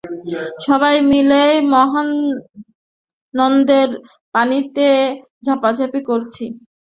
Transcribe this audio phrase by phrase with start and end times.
[0.65, 1.43] সবাই মিলে
[1.73, 2.61] মহানন্দে
[4.35, 4.87] পানিতে
[5.45, 6.45] ঝাঁপাঝাঁপি করছি।